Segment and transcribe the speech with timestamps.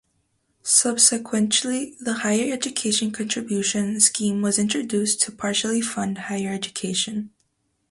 [0.63, 7.29] Subsequently the Higher Education Contribution Scheme was introduced to partially fund higher education.